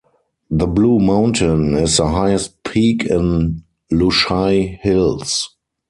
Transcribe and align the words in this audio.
The 0.49 0.65
Blue 0.65 0.97
Mountain 0.97 1.75
is 1.75 1.97
the 1.97 2.07
highest 2.07 2.63
peak 2.63 3.05
in 3.05 3.61
Lushai 3.91 4.79
hills. 4.81 5.55